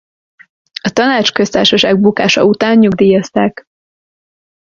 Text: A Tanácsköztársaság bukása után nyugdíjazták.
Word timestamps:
A 0.81 0.89
Tanácsköztársaság 0.89 1.99
bukása 1.99 2.43
után 2.43 2.77
nyugdíjazták. 2.77 3.65